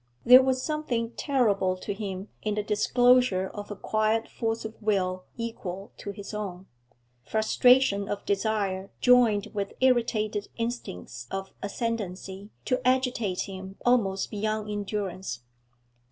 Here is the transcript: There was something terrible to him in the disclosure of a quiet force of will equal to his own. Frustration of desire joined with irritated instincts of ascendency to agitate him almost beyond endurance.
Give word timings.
There 0.25 0.41
was 0.41 0.63
something 0.63 1.11
terrible 1.11 1.77
to 1.77 1.93
him 1.93 2.29
in 2.41 2.55
the 2.55 2.63
disclosure 2.63 3.47
of 3.53 3.69
a 3.69 3.75
quiet 3.75 4.27
force 4.27 4.65
of 4.65 4.73
will 4.81 5.25
equal 5.37 5.91
to 5.97 6.09
his 6.09 6.33
own. 6.33 6.65
Frustration 7.23 8.09
of 8.09 8.25
desire 8.25 8.89
joined 8.99 9.49
with 9.53 9.73
irritated 9.79 10.47
instincts 10.57 11.27
of 11.29 11.53
ascendency 11.61 12.49
to 12.65 12.81
agitate 12.83 13.41
him 13.41 13.75
almost 13.85 14.31
beyond 14.31 14.71
endurance. 14.71 15.43